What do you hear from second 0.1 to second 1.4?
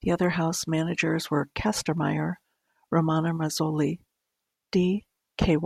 other House managers